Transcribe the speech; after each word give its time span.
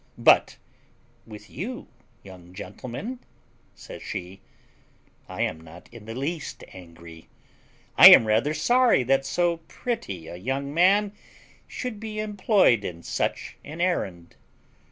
"But 0.17 0.57
with 1.27 1.47
you, 1.47 1.87
young 2.23 2.55
gentleman," 2.55 3.19
says 3.75 4.01
she, 4.01 4.41
"I 5.29 5.43
am 5.43 5.61
not 5.61 5.89
in 5.91 6.05
the 6.05 6.15
least 6.15 6.63
angry. 6.69 7.29
I 7.99 8.09
am 8.09 8.25
rather 8.25 8.55
sorry 8.55 9.03
that 9.03 9.27
so 9.27 9.57
pretty 9.67 10.25
a 10.25 10.37
young 10.37 10.73
man 10.73 11.11
should 11.67 11.99
be 11.99 12.19
employed 12.19 12.83
in 12.83 13.03
such 13.03 13.57
an 13.63 13.79
errand." 13.79 14.35